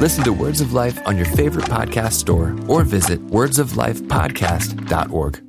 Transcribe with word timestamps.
Listen 0.00 0.22
to 0.24 0.32
Words 0.32 0.60
of 0.60 0.72
Life 0.72 1.00
on 1.06 1.16
your 1.16 1.26
favorite 1.26 1.64
podcast 1.64 2.12
store 2.12 2.56
or 2.68 2.84
visit 2.84 3.26
wordsoflifepodcast.org. 3.26 5.42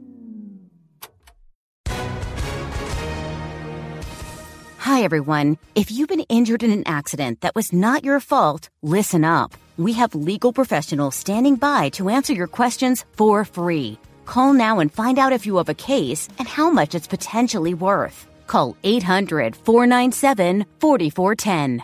Hi, 4.79 5.03
everyone. 5.03 5.59
If 5.75 5.91
you've 5.91 6.09
been 6.09 6.25
injured 6.29 6.63
in 6.63 6.71
an 6.71 6.87
accident 6.87 7.41
that 7.41 7.53
was 7.53 7.71
not 7.71 8.03
your 8.03 8.19
fault, 8.19 8.69
listen 8.81 9.23
up. 9.23 9.53
We 9.77 9.93
have 9.93 10.15
legal 10.15 10.51
professionals 10.51 11.15
standing 11.15 11.55
by 11.55 11.89
to 11.89 12.09
answer 12.09 12.33
your 12.33 12.47
questions 12.47 13.05
for 13.15 13.45
free. 13.45 13.99
Call 14.25 14.53
now 14.53 14.79
and 14.79 14.91
find 14.91 15.19
out 15.19 15.31
if 15.31 15.45
you 15.45 15.57
have 15.57 15.69
a 15.69 15.75
case 15.75 16.27
and 16.39 16.47
how 16.47 16.71
much 16.71 16.95
it's 16.95 17.05
potentially 17.05 17.75
worth. 17.75 18.25
Call 18.47 18.75
800 18.83 19.55
497 19.55 20.65
4410. 20.79 21.83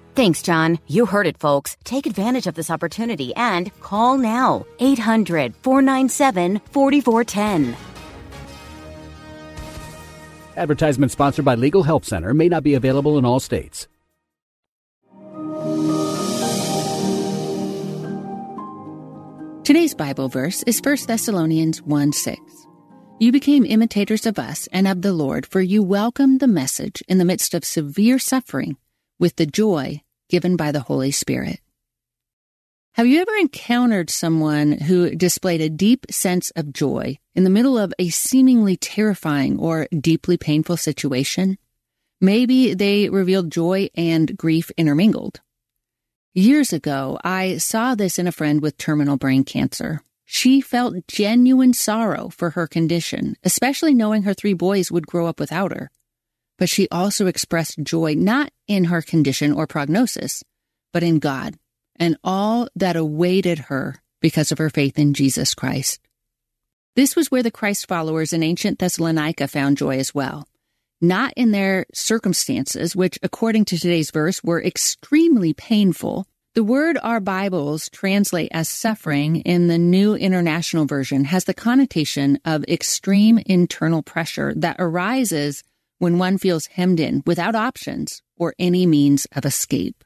Thanks, 0.13 0.41
John. 0.41 0.77
You 0.87 1.05
heard 1.05 1.25
it, 1.25 1.37
folks. 1.37 1.77
Take 1.85 2.05
advantage 2.05 2.45
of 2.45 2.55
this 2.55 2.69
opportunity 2.69 3.33
and 3.35 3.71
call 3.79 4.17
now. 4.17 4.65
800 4.79 5.55
497 5.63 6.59
4410. 6.71 7.77
Advertisement 10.57 11.11
sponsored 11.11 11.45
by 11.45 11.55
Legal 11.55 11.83
Help 11.83 12.03
Center 12.03 12.33
may 12.33 12.49
not 12.49 12.61
be 12.61 12.73
available 12.73 13.17
in 13.17 13.23
all 13.23 13.39
states. 13.39 13.87
Today's 19.63 19.93
Bible 19.93 20.27
verse 20.27 20.63
is 20.63 20.81
1 20.83 20.97
Thessalonians 21.07 21.81
1 21.83 22.11
6. 22.11 22.39
You 23.19 23.31
became 23.31 23.65
imitators 23.65 24.25
of 24.25 24.37
us 24.37 24.67
and 24.73 24.87
of 24.87 25.03
the 25.03 25.13
Lord, 25.13 25.45
for 25.45 25.61
you 25.61 25.83
welcomed 25.83 26.41
the 26.41 26.47
message 26.47 27.01
in 27.07 27.17
the 27.17 27.25
midst 27.25 27.53
of 27.53 27.63
severe 27.63 28.19
suffering 28.19 28.75
with 29.21 29.37
the 29.37 29.45
joy 29.45 30.01
given 30.29 30.57
by 30.57 30.73
the 30.73 30.81
Holy 30.81 31.11
Spirit. 31.11 31.61
Have 32.95 33.07
you 33.07 33.21
ever 33.21 33.35
encountered 33.39 34.09
someone 34.09 34.73
who 34.73 35.15
displayed 35.15 35.61
a 35.61 35.69
deep 35.69 36.07
sense 36.11 36.49
of 36.57 36.73
joy 36.73 37.19
in 37.35 37.45
the 37.45 37.49
middle 37.49 37.77
of 37.77 37.93
a 37.97 38.09
seemingly 38.09 38.75
terrifying 38.75 39.57
or 39.59 39.87
deeply 39.97 40.35
painful 40.35 40.75
situation? 40.75 41.57
Maybe 42.19 42.73
they 42.73 43.07
revealed 43.07 43.51
joy 43.51 43.89
and 43.95 44.37
grief 44.37 44.71
intermingled. 44.75 45.39
Years 46.33 46.73
ago, 46.73 47.19
I 47.23 47.57
saw 47.57 47.95
this 47.95 48.19
in 48.19 48.27
a 48.27 48.31
friend 48.31 48.61
with 48.61 48.77
terminal 48.77 49.17
brain 49.17 49.43
cancer. 49.43 50.01
She 50.25 50.61
felt 50.61 51.07
genuine 51.07 51.73
sorrow 51.73 52.29
for 52.29 52.51
her 52.51 52.67
condition, 52.67 53.35
especially 53.43 53.93
knowing 53.93 54.23
her 54.23 54.33
three 54.33 54.53
boys 54.53 54.91
would 54.91 55.07
grow 55.07 55.27
up 55.27 55.39
without 55.39 55.71
her. 55.71 55.91
But 56.61 56.69
she 56.69 56.87
also 56.91 57.25
expressed 57.25 57.81
joy 57.81 58.13
not 58.13 58.53
in 58.67 58.83
her 58.83 59.01
condition 59.01 59.51
or 59.51 59.65
prognosis, 59.65 60.43
but 60.93 61.01
in 61.01 61.17
God 61.17 61.55
and 61.95 62.17
all 62.23 62.67
that 62.75 62.95
awaited 62.95 63.57
her 63.57 63.95
because 64.21 64.51
of 64.51 64.59
her 64.59 64.69
faith 64.69 64.99
in 64.99 65.15
Jesus 65.15 65.55
Christ. 65.55 65.99
This 66.95 67.15
was 67.15 67.31
where 67.31 67.41
the 67.41 67.49
Christ 67.49 67.87
followers 67.87 68.31
in 68.31 68.43
ancient 68.43 68.77
Thessalonica 68.77 69.47
found 69.47 69.77
joy 69.77 69.97
as 69.97 70.13
well 70.13 70.47
not 71.01 71.33
in 71.35 71.49
their 71.49 71.87
circumstances, 71.95 72.95
which 72.95 73.17
according 73.23 73.65
to 73.65 73.79
today's 73.79 74.11
verse 74.11 74.43
were 74.43 74.63
extremely 74.63 75.51
painful. 75.51 76.27
The 76.53 76.63
word 76.63 76.99
our 77.01 77.19
Bibles 77.19 77.89
translate 77.89 78.51
as 78.53 78.69
suffering 78.69 79.37
in 79.37 79.67
the 79.67 79.79
New 79.79 80.13
International 80.13 80.85
Version 80.85 81.23
has 81.23 81.45
the 81.45 81.55
connotation 81.55 82.37
of 82.45 82.63
extreme 82.65 83.39
internal 83.47 84.03
pressure 84.03 84.53
that 84.57 84.75
arises 84.77 85.63
when 86.01 86.17
one 86.17 86.39
feels 86.39 86.65
hemmed 86.65 86.99
in 86.99 87.21
without 87.27 87.53
options 87.53 88.23
or 88.35 88.55
any 88.57 88.87
means 88.87 89.27
of 89.35 89.45
escape. 89.45 90.03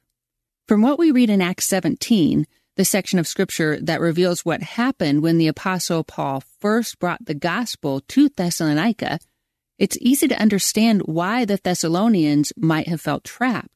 From 0.68 0.82
what 0.82 1.00
we 1.00 1.10
read 1.10 1.30
in 1.30 1.42
Acts 1.42 1.68
17, 1.68 2.46
the 2.76 2.84
section 2.84 3.18
of 3.18 3.26
scripture 3.26 3.80
that 3.80 4.02
reveals 4.02 4.44
what 4.44 4.62
happened 4.62 5.24
when 5.24 5.38
the 5.38 5.48
apostle 5.48 6.04
Paul 6.04 6.44
first 6.60 7.00
brought 7.00 7.24
the 7.24 7.34
gospel 7.34 8.02
to 8.10 8.28
Thessalonica, 8.28 9.20
it's 9.80 9.98
easy 10.02 10.28
to 10.28 10.38
understand 10.38 11.04
why 11.04 11.46
the 11.46 11.62
Thessalonians 11.64 12.52
might 12.58 12.90
have 12.90 13.00
felt 13.00 13.24
trapped. 13.24 13.70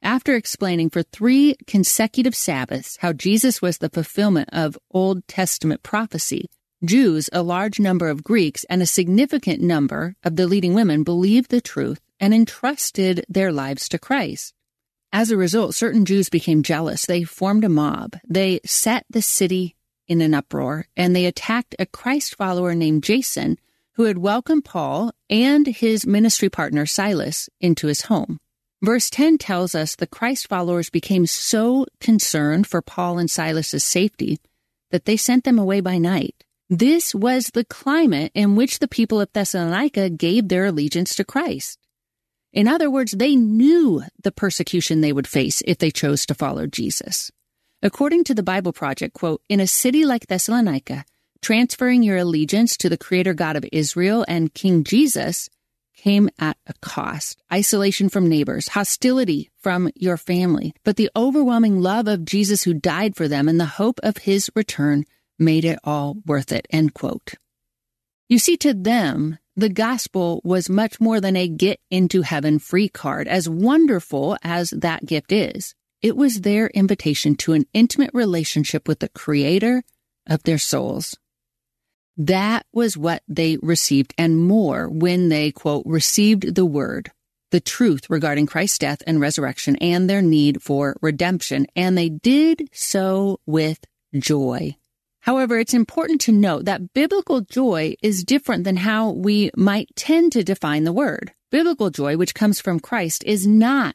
After 0.00 0.36
explaining 0.36 0.90
for 0.90 1.02
three 1.02 1.56
consecutive 1.66 2.36
Sabbaths 2.36 2.98
how 3.00 3.12
Jesus 3.12 3.60
was 3.60 3.78
the 3.78 3.90
fulfillment 3.90 4.50
of 4.52 4.78
Old 4.92 5.26
Testament 5.26 5.82
prophecy, 5.82 6.48
Jews, 6.84 7.28
a 7.32 7.42
large 7.42 7.80
number 7.80 8.08
of 8.08 8.22
Greeks, 8.22 8.64
and 8.70 8.80
a 8.80 8.86
significant 8.86 9.60
number 9.60 10.14
of 10.22 10.36
the 10.36 10.46
leading 10.46 10.74
women 10.74 11.02
believed 11.02 11.50
the 11.50 11.60
truth 11.60 12.00
and 12.20 12.32
entrusted 12.32 13.24
their 13.28 13.50
lives 13.50 13.88
to 13.88 13.98
Christ. 13.98 14.54
As 15.12 15.30
a 15.30 15.36
result, 15.36 15.74
certain 15.74 16.04
Jews 16.04 16.28
became 16.28 16.62
jealous. 16.62 17.04
They 17.04 17.24
formed 17.24 17.64
a 17.64 17.68
mob. 17.68 18.16
They 18.28 18.60
set 18.64 19.06
the 19.10 19.22
city 19.22 19.74
in 20.06 20.20
an 20.20 20.34
uproar 20.34 20.86
and 20.96 21.16
they 21.16 21.26
attacked 21.26 21.74
a 21.78 21.86
Christ 21.86 22.36
follower 22.36 22.74
named 22.74 23.02
Jason 23.02 23.58
who 23.94 24.04
had 24.04 24.18
welcomed 24.18 24.64
Paul 24.64 25.12
and 25.28 25.66
his 25.66 26.06
ministry 26.06 26.48
partner 26.48 26.86
Silas 26.86 27.48
into 27.60 27.88
his 27.88 28.02
home. 28.02 28.38
Verse 28.82 29.10
10 29.10 29.38
tells 29.38 29.74
us 29.74 29.96
the 29.96 30.06
Christ 30.06 30.46
followers 30.46 30.90
became 30.90 31.26
so 31.26 31.86
concerned 32.00 32.68
for 32.68 32.80
Paul 32.80 33.18
and 33.18 33.28
Silas's 33.28 33.82
safety 33.82 34.38
that 34.92 35.04
they 35.04 35.16
sent 35.16 35.42
them 35.42 35.58
away 35.58 35.80
by 35.80 35.98
night. 35.98 36.44
This 36.70 37.14
was 37.14 37.48
the 37.48 37.64
climate 37.64 38.32
in 38.34 38.56
which 38.56 38.78
the 38.78 38.88
people 38.88 39.20
of 39.20 39.32
Thessalonica 39.32 40.10
gave 40.10 40.48
their 40.48 40.66
allegiance 40.66 41.14
to 41.16 41.24
Christ. 41.24 41.78
In 42.52 42.68
other 42.68 42.90
words, 42.90 43.12
they 43.12 43.36
knew 43.36 44.02
the 44.22 44.32
persecution 44.32 45.00
they 45.00 45.12
would 45.12 45.26
face 45.26 45.62
if 45.66 45.78
they 45.78 45.90
chose 45.90 46.26
to 46.26 46.34
follow 46.34 46.66
Jesus. 46.66 47.30
According 47.82 48.24
to 48.24 48.34
the 48.34 48.42
Bible 48.42 48.72
Project, 48.72 49.14
quote, 49.14 49.42
in 49.48 49.60
a 49.60 49.66
city 49.66 50.04
like 50.04 50.26
Thessalonica, 50.26 51.04
Transferring 51.40 52.02
your 52.02 52.16
allegiance 52.16 52.76
to 52.78 52.88
the 52.88 52.98
Creator 52.98 53.34
God 53.34 53.56
of 53.56 53.64
Israel 53.72 54.24
and 54.26 54.52
King 54.52 54.82
Jesus 54.84 55.48
came 55.96 56.28
at 56.38 56.56
a 56.66 56.74
cost. 56.80 57.40
Isolation 57.52 58.08
from 58.08 58.28
neighbors, 58.28 58.68
hostility 58.68 59.50
from 59.60 59.90
your 59.94 60.16
family, 60.16 60.74
but 60.84 60.96
the 60.96 61.10
overwhelming 61.16 61.80
love 61.80 62.06
of 62.06 62.24
Jesus 62.24 62.64
who 62.64 62.74
died 62.74 63.16
for 63.16 63.28
them 63.28 63.48
and 63.48 63.58
the 63.58 63.66
hope 63.66 64.00
of 64.02 64.18
his 64.18 64.50
return 64.54 65.04
made 65.38 65.64
it 65.64 65.78
all 65.84 66.16
worth 66.26 66.52
it. 66.52 66.66
End 66.70 66.94
quote. 66.94 67.34
You 68.28 68.38
see, 68.38 68.56
to 68.58 68.74
them, 68.74 69.38
the 69.56 69.68
gospel 69.68 70.40
was 70.44 70.68
much 70.68 71.00
more 71.00 71.20
than 71.20 71.34
a 71.34 71.48
get 71.48 71.80
into 71.90 72.22
heaven 72.22 72.58
free 72.58 72.88
card, 72.88 73.26
as 73.26 73.48
wonderful 73.48 74.36
as 74.42 74.70
that 74.70 75.06
gift 75.06 75.32
is. 75.32 75.74
It 76.00 76.16
was 76.16 76.42
their 76.42 76.68
invitation 76.68 77.34
to 77.36 77.54
an 77.54 77.66
intimate 77.72 78.10
relationship 78.14 78.86
with 78.86 79.00
the 79.00 79.08
creator 79.08 79.82
of 80.28 80.44
their 80.44 80.58
souls. 80.58 81.16
That 82.16 82.66
was 82.72 82.96
what 82.96 83.22
they 83.26 83.56
received 83.62 84.14
and 84.18 84.36
more 84.36 84.88
when 84.88 85.28
they, 85.28 85.50
quote, 85.50 85.84
received 85.86 86.54
the 86.54 86.66
word, 86.66 87.10
the 87.50 87.60
truth 87.60 88.10
regarding 88.10 88.46
Christ's 88.46 88.78
death 88.78 89.02
and 89.06 89.20
resurrection 89.20 89.76
and 89.76 90.08
their 90.08 90.22
need 90.22 90.62
for 90.62 90.96
redemption. 91.00 91.66
And 91.74 91.96
they 91.96 92.08
did 92.08 92.68
so 92.72 93.40
with 93.46 93.80
joy. 94.16 94.76
However, 95.28 95.58
it's 95.58 95.74
important 95.74 96.22
to 96.22 96.32
note 96.32 96.64
that 96.64 96.94
biblical 96.94 97.42
joy 97.42 97.96
is 98.02 98.24
different 98.24 98.64
than 98.64 98.78
how 98.78 99.10
we 99.10 99.50
might 99.54 99.94
tend 99.94 100.32
to 100.32 100.42
define 100.42 100.84
the 100.84 100.92
word. 101.04 101.32
Biblical 101.50 101.90
joy, 101.90 102.16
which 102.16 102.34
comes 102.34 102.62
from 102.62 102.80
Christ, 102.80 103.24
is 103.24 103.46
not 103.46 103.94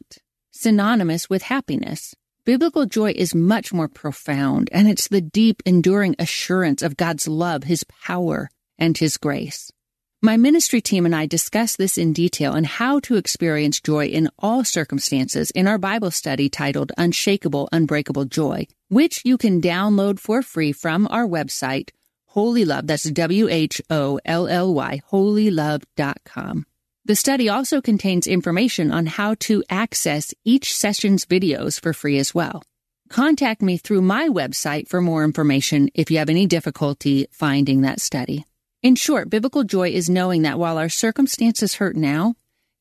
synonymous 0.51 1.31
with 1.31 1.41
happiness. 1.41 2.13
Biblical 2.45 2.85
joy 2.85 3.13
is 3.15 3.33
much 3.33 3.74
more 3.74 3.88
profound, 3.88 4.69
and 4.71 4.88
it's 4.88 5.07
the 5.07 5.21
deep, 5.21 5.63
enduring 5.65 6.15
assurance 6.19 6.83
of 6.83 6.97
God's 6.97 7.27
love, 7.27 7.63
His 7.63 7.83
power, 7.83 8.51
and 8.77 8.95
His 8.95 9.18
grace. 9.18 9.71
My 10.25 10.38
ministry 10.38 10.80
team 10.80 11.06
and 11.06 11.14
I 11.14 11.25
discuss 11.25 11.75
this 11.75 11.98
in 11.98 12.14
detail 12.14 12.54
and 12.54 12.66
how 12.66 13.02
to 13.02 13.18
experience 13.18 13.81
joy 13.81 14.06
in 14.06 14.30
all 14.40 14.64
circumstances 14.64 15.52
in 15.52 15.68
our 15.68 15.78
Bible 15.78 16.12
study 16.12 16.48
titled 16.48 16.94
Unshakable, 16.98 17.68
Unbreakable 17.74 18.24
Joy, 18.24 18.68
which 18.88 19.20
you 19.25 19.38
can 19.38 19.62
download 19.62 20.20
for 20.20 20.42
free 20.42 20.72
from 20.72 21.10
our 21.12 21.28
website, 21.28 21.90
Wholly 22.28 22.64
Love. 22.64 22.88
That's 22.88 23.04
W 23.04 23.50
H 23.50 23.81
O 23.90 24.18
L 24.24 24.48
L 24.48 24.74
Y, 24.74 25.02
whollylove.com. 25.12 26.66
The 27.04 27.16
study 27.18 27.50
also 27.50 27.81
contains 27.81 28.25
information 28.25 28.94
on 28.94 29.08
how 29.08 29.36
to 29.42 29.62
access 29.70 30.34
each 30.46 30.74
session's 30.74 31.25
videos 31.25 31.81
for 31.81 31.92
free 31.92 32.18
as 32.18 32.34
well. 32.34 32.64
Contact 33.10 33.62
me 33.62 33.75
through 33.75 34.04
my 34.04 34.30
website 34.30 34.88
for 34.88 35.02
more 35.02 35.25
information 35.25 35.90
if 35.94 36.10
you 36.10 36.20
have 36.20 36.30
any 36.30 36.46
difficulty 36.46 37.28
finding 37.30 37.81
that 37.81 38.00
study. 38.00 38.46
In 38.83 38.95
short, 38.95 39.30
biblical 39.30 39.63
joy 39.63 39.91
is 39.91 40.09
knowing 40.09 40.41
that 40.41 40.59
while 40.59 40.77
our 40.77 40.89
circumstances 40.89 41.75
hurt 41.75 41.95
now, 41.95 42.35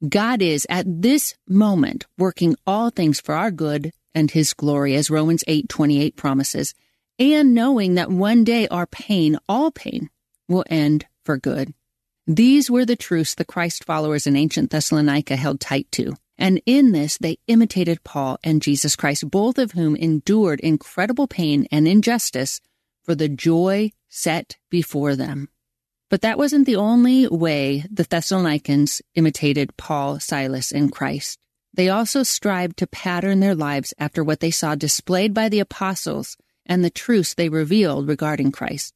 God 0.08 0.43
is 0.43 0.66
at 0.69 0.84
this 0.84 1.37
moment 1.46 2.06
working 2.19 2.56
all 2.66 2.90
things 2.90 3.20
for 3.20 3.37
our 3.37 3.52
good 3.52 3.93
and 4.12 4.28
his 4.28 4.52
glory 4.52 4.96
as 4.96 5.10
Romans 5.10 5.44
8:28 5.46 6.16
promises, 6.16 6.75
and 7.20 7.54
knowing 7.54 7.94
that 7.94 8.10
one 8.10 8.43
day 8.43 8.66
our 8.66 8.88
pain, 8.88 9.38
all 9.49 9.70
pain, 9.70 10.10
will 10.49 10.64
end 10.69 11.06
for 11.25 11.38
good. 11.38 11.72
These 12.26 12.69
were 12.69 12.84
the 12.84 12.96
truths 12.96 13.37
the 13.37 13.44
Christ 13.44 13.84
followers 13.84 14.26
in 14.26 14.34
ancient 14.34 14.70
Thessalonica 14.70 15.37
held 15.37 15.60
tight 15.60 15.87
to. 15.93 16.16
And 16.37 16.60
in 16.66 16.90
this, 16.90 17.16
they 17.16 17.38
imitated 17.46 18.02
Paul 18.02 18.38
and 18.43 18.60
Jesus 18.60 18.96
Christ, 18.96 19.31
both 19.31 19.56
of 19.56 19.72
whom 19.72 19.94
endured 19.94 20.58
incredible 20.60 21.28
pain 21.28 21.69
and 21.70 21.87
injustice 21.87 22.60
for 23.05 23.14
the 23.14 23.28
joy 23.28 23.93
set 24.08 24.56
before 24.69 25.14
them. 25.14 25.48
But 26.12 26.20
that 26.20 26.38
wasn't 26.38 26.67
the 26.67 26.76
only 26.76 27.26
way 27.26 27.85
the 27.91 28.05
Thessalonians 28.05 29.03
imitated 29.17 29.76
Paul, 29.76 30.20
Silas, 30.20 30.70
and 30.70 30.93
Christ. 30.93 31.41
They 31.75 31.88
also 31.88 32.23
strived 32.23 32.76
to 32.76 32.87
pattern 32.87 33.41
their 33.41 33.56
lives 33.56 33.94
after 33.99 34.23
what 34.23 34.38
they 34.41 34.53
saw 34.53 34.76
displayed 34.76 35.35
by 35.35 35.49
the 35.49 35.61
apostles 35.61 36.37
and 36.67 36.85
the 36.85 36.91
truths 36.91 37.35
they 37.35 37.49
revealed 37.49 38.06
regarding 38.06 38.53
Christ 38.53 38.94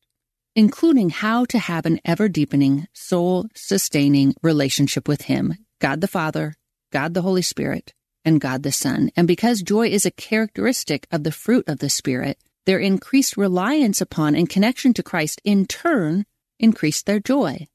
including 0.56 1.10
how 1.10 1.44
to 1.44 1.58
have 1.58 1.84
an 1.84 2.00
ever 2.02 2.28
deepening, 2.30 2.88
soul 2.94 3.46
sustaining 3.54 4.34
relationship 4.42 5.06
with 5.06 5.22
Him, 5.22 5.54
God 5.80 6.00
the 6.00 6.08
Father, 6.08 6.54
God 6.90 7.12
the 7.12 7.20
Holy 7.20 7.42
Spirit, 7.42 7.92
and 8.24 8.40
God 8.40 8.62
the 8.62 8.72
Son. 8.72 9.10
And 9.14 9.28
because 9.28 9.60
joy 9.60 9.88
is 9.88 10.06
a 10.06 10.10
characteristic 10.10 11.06
of 11.12 11.24
the 11.24 11.30
fruit 11.30 11.68
of 11.68 11.78
the 11.80 11.90
Spirit, 11.90 12.38
their 12.64 12.78
increased 12.78 13.36
reliance 13.36 14.00
upon 14.00 14.34
and 14.34 14.48
connection 14.48 14.94
to 14.94 15.02
Christ 15.02 15.42
in 15.44 15.66
turn 15.66 16.24
increased 16.58 17.06
their 17.06 17.20
joy. 17.20 17.66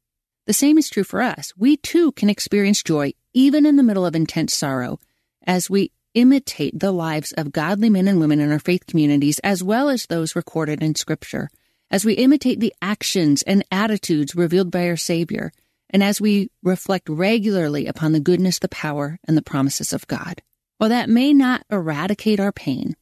The 0.47 0.53
same 0.53 0.77
is 0.77 0.89
true 0.89 1.03
for 1.03 1.21
us. 1.21 1.53
We 1.55 1.77
too 1.77 2.11
can 2.13 2.29
experience 2.29 2.83
joy 2.83 3.13
even 3.33 3.65
in 3.65 3.75
the 3.75 3.83
middle 3.83 4.05
of 4.05 4.15
intense 4.15 4.55
sorrow 4.55 4.99
as 5.45 5.69
we 5.69 5.91
imitate 6.13 6.77
the 6.79 6.91
lives 6.91 7.31
of 7.33 7.51
godly 7.51 7.89
men 7.89 8.07
and 8.07 8.19
women 8.19 8.39
in 8.39 8.51
our 8.51 8.59
faith 8.59 8.85
communities 8.85 9.39
as 9.39 9.63
well 9.63 9.89
as 9.89 10.05
those 10.05 10.35
recorded 10.35 10.83
in 10.83 10.95
Scripture 10.95 11.49
as 11.91 12.05
we 12.05 12.13
imitate 12.13 12.59
the 12.59 12.73
actions 12.81 13.41
and 13.43 13.63
attitudes 13.69 14.33
revealed 14.33 14.71
by 14.71 14.87
our 14.87 14.95
Savior, 14.95 15.51
and 15.89 16.01
as 16.01 16.21
we 16.21 16.49
reflect 16.63 17.09
regularly 17.09 17.85
upon 17.85 18.13
the 18.13 18.19
goodness, 18.21 18.59
the 18.59 18.69
power, 18.69 19.19
and 19.27 19.35
the 19.35 19.41
promises 19.41 19.91
of 19.91 20.07
God. 20.07 20.41
While 20.77 20.89
that 20.89 21.09
may 21.09 21.33
not 21.33 21.65
eradicate 21.69 22.39
our 22.39 22.53
pain, 22.53 22.95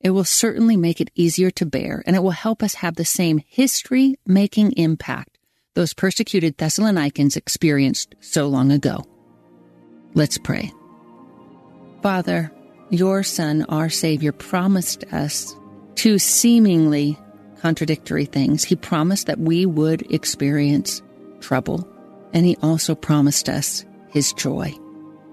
it 0.00 0.10
will 0.10 0.24
certainly 0.24 0.76
make 0.76 1.00
it 1.00 1.10
easier 1.14 1.50
to 1.52 1.66
bear, 1.66 2.02
and 2.06 2.14
it 2.14 2.22
will 2.22 2.30
help 2.30 2.62
us 2.62 2.74
have 2.74 2.96
the 2.96 3.04
same 3.04 3.42
history 3.46 4.16
making 4.26 4.72
impact 4.72 5.38
those 5.78 5.94
persecuted 5.94 6.56
Thessalonians 6.58 7.36
experienced 7.36 8.16
so 8.18 8.48
long 8.48 8.72
ago. 8.72 9.04
Let's 10.12 10.36
pray. 10.36 10.72
Father, 12.02 12.50
your 12.90 13.22
Son, 13.22 13.64
our 13.68 13.88
Savior, 13.88 14.32
promised 14.32 15.04
us 15.12 15.54
two 15.94 16.18
seemingly 16.18 17.16
contradictory 17.60 18.24
things. 18.24 18.64
He 18.64 18.74
promised 18.74 19.28
that 19.28 19.38
we 19.38 19.66
would 19.66 20.02
experience 20.12 21.00
trouble, 21.38 21.88
and 22.32 22.44
He 22.44 22.56
also 22.60 22.96
promised 22.96 23.48
us 23.48 23.84
His 24.08 24.32
joy. 24.32 24.74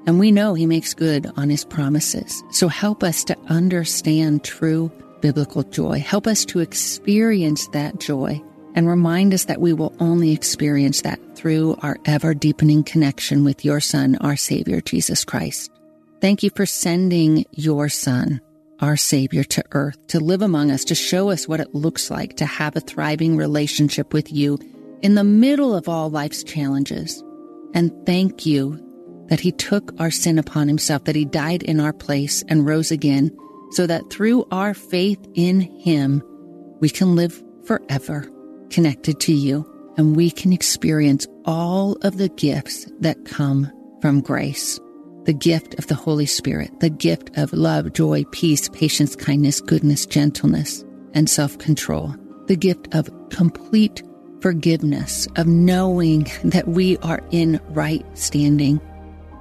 And 0.06 0.19
we 0.19 0.31
know 0.31 0.54
He 0.54 0.66
makes 0.66 0.94
good 0.94 1.31
on 1.36 1.50
His 1.50 1.66
promises. 1.66 2.44
So 2.52 2.68
help 2.68 3.04
us 3.04 3.24
to 3.25 3.38
understand 3.48 4.44
true 4.44 4.92
biblical 5.22 5.63
joy. 5.63 6.00
Help 6.00 6.28
us 6.28 6.46
to 6.46 6.60
experience 6.60 7.68
that 7.69 8.00
joy 8.00 8.42
and 8.75 8.88
remind 8.88 9.34
us 9.34 9.46
that 9.46 9.62
we 9.62 9.74
will 9.74 9.96
only 10.00 10.31
experience 10.31 11.02
that 11.02 11.19
through 11.36 11.77
our 11.82 11.98
ever 12.06 12.34
deepening 12.34 12.84
connection 12.84 13.44
with 13.44 13.65
your 13.65 13.79
Son, 13.79 14.18
our 14.18 14.36
Savior, 14.36 14.82
Jesus 14.82 15.24
Christ. 15.24 15.72
Thank 16.22 16.44
you 16.44 16.50
for 16.50 16.65
sending 16.65 17.46
your 17.51 17.89
Son 17.89 18.41
our 18.79 18.98
Savior 18.98 19.44
to 19.46 19.63
earth, 19.72 19.98
to 20.08 20.20
live 20.20 20.41
among 20.41 20.70
us, 20.70 20.84
to 20.86 20.96
show 20.96 21.29
us 21.29 21.48
what 21.48 21.60
it 21.60 21.74
looks 21.74 22.12
like 22.12 22.38
to 22.38 22.46
have 22.46 22.75
a 22.75 22.82
thriving 22.82 23.38
relationship 23.38 24.13
with 24.13 24.32
you 24.32 24.60
in 25.01 25.15
the 25.15 25.24
middle 25.24 25.74
of 25.74 25.88
all 25.88 26.10
life's 26.10 26.44
challenges. 26.44 27.24
And 27.74 27.91
thank 28.06 28.46
you 28.46 28.85
that 29.27 29.39
He 29.39 29.51
took 29.51 29.94
our 30.00 30.12
sin 30.12 30.38
upon 30.39 30.67
Himself, 30.67 31.05
that 31.05 31.15
He 31.15 31.25
died 31.25 31.63
in 31.63 31.79
our 31.79 31.94
place 31.94 32.44
and 32.48 32.65
rose 32.65 32.91
again, 32.91 33.36
so 33.72 33.88
that 33.88 34.10
through 34.10 34.46
our 34.51 34.74
faith 34.74 35.20
in 35.34 35.62
Him, 35.62 36.24
we 36.79 36.89
can 36.89 37.15
live 37.15 37.41
forever 37.65 38.29
connected 38.70 39.20
to 39.22 39.34
you 39.34 39.65
and 39.98 40.15
we 40.15 40.29
can 40.29 40.51
experience 40.51 41.25
all 41.46 41.94
of 42.01 42.17
the 42.17 42.29
gifts 42.29 42.86
that 43.00 43.25
come 43.25 43.72
from 44.01 44.22
grace. 44.22 44.79
The 45.24 45.34
gift 45.34 45.75
of 45.79 45.88
the 45.88 45.96
Holy 45.96 46.25
Spirit, 46.25 46.79
the 46.79 46.89
gift 46.89 47.36
of 47.38 47.53
love, 47.53 47.94
joy, 47.94 48.25
peace, 48.32 48.70
patience, 48.70 49.15
kindness, 49.15 49.62
goodness, 49.62 50.05
gentleness, 50.05 50.84
and 51.13 51.29
self 51.29 51.58
control, 51.58 52.13
the 52.46 52.55
gift 52.55 52.94
of 52.94 53.10
complete 53.29 54.03
forgiveness, 54.41 55.27
of 55.36 55.48
knowing 55.48 56.27
that 56.44 56.67
we 56.67 56.98
are 56.98 57.22
in 57.32 57.60
right 57.70 58.05
standing 58.15 58.79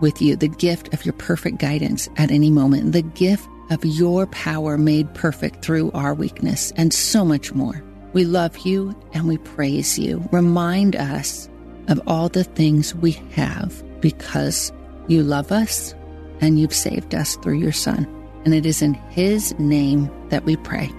with 0.01 0.21
you, 0.21 0.37
the 0.37 0.49
gift 0.49 0.93
of 0.93 1.05
your 1.05 1.15
perfect 1.15 1.59
guidance 1.59 2.09
at 2.17 2.31
any 2.31 2.51
moment, 2.51 2.93
the 2.93 3.03
gift 3.03 3.49
of 3.71 3.85
your 3.85 4.27
power 4.29 4.77
made 4.77 5.13
perfect 5.15 5.65
through 5.65 5.91
our 5.93 6.15
weakness, 6.15 6.73
and 6.77 6.93
so 6.93 7.25
much 7.25 7.53
more. 7.53 7.83
We 8.13 8.25
love 8.25 8.59
you 8.59 8.95
and 9.13 9.27
we 9.27 9.39
praise 9.39 9.99
you. 9.99 10.27
Remind 10.31 10.95
us 10.95 11.49
of 11.89 12.01
all 12.07 12.29
the 12.29 12.45
things 12.45 12.95
we 12.95 13.13
have 13.33 13.83
because 14.01 14.73
you 15.09 15.23
love 15.23 15.51
us 15.51 15.95
and 16.41 16.59
you've 16.59 16.75
saved 16.75 17.15
us 17.15 17.37
through 17.37 17.59
your 17.59 17.73
Son. 17.73 18.07
And 18.45 18.55
it 18.55 18.67
is 18.67 18.83
in 18.83 18.95
His 18.95 19.59
name 19.59 20.11
that 20.29 20.45
we 20.45 20.57
pray. 20.57 20.91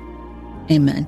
Amen. 0.70 1.08